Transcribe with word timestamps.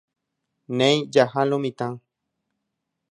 Néi, 0.77 0.95
jaha 1.13 1.41
lo 1.49 1.57
mitã. 1.63 1.87